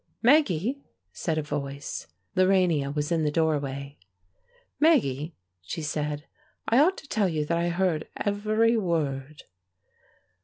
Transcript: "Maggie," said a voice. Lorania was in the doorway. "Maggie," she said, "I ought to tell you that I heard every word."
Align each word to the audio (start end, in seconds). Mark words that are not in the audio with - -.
"Maggie," 0.23 0.81
said 1.11 1.37
a 1.37 1.43
voice. 1.43 2.07
Lorania 2.35 2.89
was 2.91 3.11
in 3.11 3.23
the 3.23 3.29
doorway. 3.29 3.99
"Maggie," 4.79 5.35
she 5.61 5.83
said, 5.83 6.25
"I 6.67 6.79
ought 6.79 6.97
to 6.97 7.07
tell 7.07 7.29
you 7.29 7.45
that 7.45 7.57
I 7.59 7.69
heard 7.69 8.07
every 8.17 8.75
word." 8.75 9.43